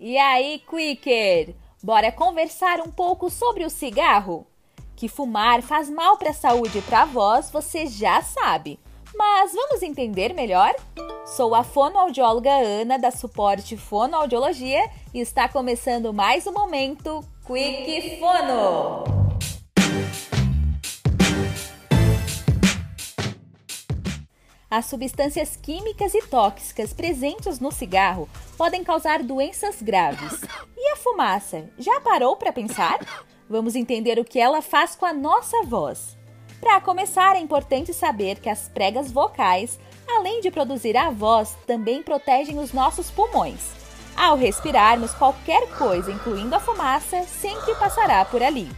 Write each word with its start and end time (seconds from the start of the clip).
E 0.00 0.16
aí, 0.16 0.60
Quicker? 0.60 1.56
Bora 1.82 2.12
conversar 2.12 2.80
um 2.80 2.88
pouco 2.88 3.28
sobre 3.28 3.64
o 3.64 3.70
cigarro? 3.70 4.46
Que 4.94 5.08
fumar 5.08 5.60
faz 5.60 5.90
mal 5.90 6.16
para 6.16 6.30
a 6.30 6.34
saúde 6.34 6.78
e 6.78 6.82
para 6.82 7.02
a 7.02 7.04
voz, 7.04 7.50
você 7.50 7.84
já 7.86 8.22
sabe. 8.22 8.78
Mas 9.16 9.52
vamos 9.52 9.82
entender 9.82 10.32
melhor? 10.34 10.72
Sou 11.26 11.52
a 11.52 11.64
fonoaudióloga 11.64 12.52
Ana 12.52 12.96
da 12.96 13.10
Suporte 13.10 13.76
Fonoaudiologia 13.76 14.88
e 15.12 15.18
está 15.18 15.48
começando 15.48 16.12
mais 16.12 16.46
um 16.46 16.52
momento 16.52 17.24
Quick 17.44 18.20
Fono. 18.20 19.17
As 24.70 24.84
substâncias 24.84 25.56
químicas 25.56 26.12
e 26.12 26.20
tóxicas 26.20 26.92
presentes 26.92 27.58
no 27.58 27.72
cigarro 27.72 28.28
podem 28.54 28.84
causar 28.84 29.22
doenças 29.22 29.80
graves. 29.80 30.42
E 30.76 30.92
a 30.92 30.96
fumaça? 30.96 31.70
Já 31.78 32.02
parou 32.02 32.36
para 32.36 32.52
pensar? 32.52 32.98
Vamos 33.48 33.74
entender 33.74 34.18
o 34.18 34.24
que 34.26 34.38
ela 34.38 34.60
faz 34.60 34.94
com 34.94 35.06
a 35.06 35.12
nossa 35.14 35.62
voz. 35.62 36.18
Para 36.60 36.82
começar, 36.82 37.34
é 37.34 37.40
importante 37.40 37.94
saber 37.94 38.40
que 38.40 38.50
as 38.50 38.68
pregas 38.68 39.10
vocais, 39.10 39.80
além 40.06 40.42
de 40.42 40.50
produzir 40.50 40.98
a 40.98 41.08
voz, 41.08 41.56
também 41.66 42.02
protegem 42.02 42.58
os 42.58 42.70
nossos 42.70 43.10
pulmões. 43.10 43.70
Ao 44.14 44.36
respirarmos 44.36 45.14
qualquer 45.14 45.66
coisa, 45.78 46.12
incluindo 46.12 46.54
a 46.54 46.60
fumaça, 46.60 47.22
sempre 47.22 47.74
passará 47.76 48.22
por 48.22 48.42
ali. 48.42 48.70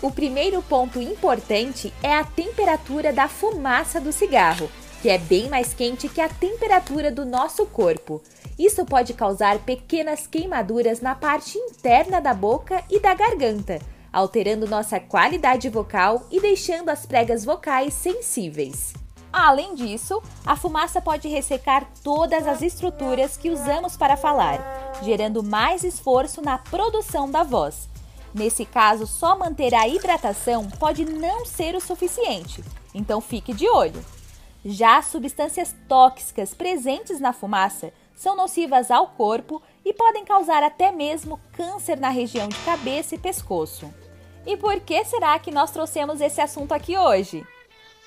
O 0.00 0.10
primeiro 0.12 0.62
ponto 0.62 1.00
importante 1.00 1.92
é 2.00 2.14
a 2.14 2.22
temperatura 2.22 3.12
da 3.12 3.26
fumaça 3.26 4.00
do 4.00 4.12
cigarro 4.12 4.70
que 5.02 5.10
é 5.10 5.18
bem 5.18 5.48
mais 5.48 5.74
quente 5.74 6.08
que 6.08 6.20
a 6.20 6.28
temperatura 6.28 7.10
do 7.10 7.26
nosso 7.26 7.66
corpo. 7.66 8.22
Isso 8.56 8.86
pode 8.86 9.12
causar 9.14 9.58
pequenas 9.58 10.28
queimaduras 10.28 11.00
na 11.00 11.12
parte 11.12 11.58
interna 11.58 12.20
da 12.20 12.32
boca 12.32 12.84
e 12.88 13.00
da 13.00 13.12
garganta, 13.12 13.80
alterando 14.12 14.68
nossa 14.68 15.00
qualidade 15.00 15.68
vocal 15.68 16.24
e 16.30 16.40
deixando 16.40 16.88
as 16.88 17.04
pregas 17.04 17.44
vocais 17.44 17.92
sensíveis. 17.94 18.92
Além 19.32 19.74
disso, 19.74 20.22
a 20.46 20.54
fumaça 20.54 21.00
pode 21.00 21.26
ressecar 21.26 21.84
todas 22.04 22.46
as 22.46 22.62
estruturas 22.62 23.36
que 23.36 23.50
usamos 23.50 23.96
para 23.96 24.16
falar, 24.16 24.92
gerando 25.02 25.42
mais 25.42 25.82
esforço 25.82 26.40
na 26.40 26.58
produção 26.58 27.28
da 27.28 27.42
voz. 27.42 27.88
Nesse 28.32 28.64
caso, 28.64 29.04
só 29.08 29.36
manter 29.36 29.74
a 29.74 29.88
hidratação 29.88 30.68
pode 30.78 31.04
não 31.04 31.44
ser 31.44 31.74
o 31.74 31.80
suficiente, 31.80 32.62
então 32.94 33.20
fique 33.20 33.52
de 33.52 33.68
olho. 33.68 34.00
Já 34.64 34.98
as 34.98 35.06
substâncias 35.06 35.74
tóxicas 35.88 36.54
presentes 36.54 37.18
na 37.18 37.32
fumaça 37.32 37.92
são 38.14 38.36
nocivas 38.36 38.90
ao 38.90 39.08
corpo 39.08 39.60
e 39.84 39.92
podem 39.92 40.24
causar 40.24 40.62
até 40.62 40.92
mesmo 40.92 41.40
câncer 41.52 41.98
na 41.98 42.08
região 42.08 42.48
de 42.48 42.56
cabeça 42.58 43.16
e 43.16 43.18
pescoço. 43.18 43.92
E 44.46 44.56
por 44.56 44.78
que 44.80 45.04
será 45.04 45.38
que 45.38 45.50
nós 45.50 45.70
trouxemos 45.70 46.20
esse 46.20 46.40
assunto 46.40 46.72
aqui 46.72 46.96
hoje? 46.96 47.44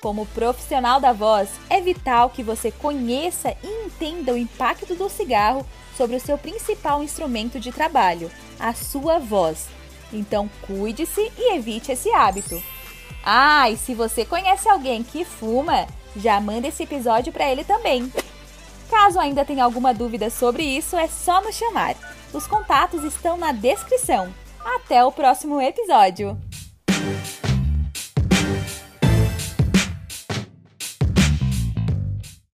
Como 0.00 0.26
profissional 0.26 1.00
da 1.00 1.12
voz, 1.12 1.50
é 1.68 1.80
vital 1.80 2.30
que 2.30 2.42
você 2.42 2.70
conheça 2.70 3.56
e 3.62 3.86
entenda 3.86 4.32
o 4.32 4.36
impacto 4.36 4.94
do 4.94 5.08
cigarro 5.08 5.66
sobre 5.96 6.16
o 6.16 6.20
seu 6.20 6.36
principal 6.36 7.02
instrumento 7.02 7.58
de 7.58 7.72
trabalho, 7.72 8.30
a 8.58 8.72
sua 8.74 9.18
voz. 9.18 9.68
Então, 10.12 10.48
cuide-se 10.66 11.32
e 11.36 11.54
evite 11.54 11.92
esse 11.92 12.10
hábito. 12.12 12.62
Ah, 13.24 13.68
e 13.70 13.76
se 13.76 13.94
você 13.94 14.24
conhece 14.24 14.68
alguém 14.68 15.02
que 15.02 15.24
fuma, 15.24 15.86
já 16.16 16.40
manda 16.40 16.68
esse 16.68 16.82
episódio 16.82 17.32
para 17.32 17.50
ele 17.50 17.64
também. 17.64 18.12
Caso 18.90 19.18
ainda 19.18 19.44
tenha 19.44 19.64
alguma 19.64 19.92
dúvida 19.92 20.30
sobre 20.30 20.62
isso, 20.62 20.96
é 20.96 21.08
só 21.08 21.40
nos 21.40 21.56
chamar. 21.56 21.94
Os 22.32 22.46
contatos 22.46 23.04
estão 23.04 23.36
na 23.36 23.52
descrição. 23.52 24.32
Até 24.64 25.04
o 25.04 25.12
próximo 25.12 25.60
episódio! 25.60 26.45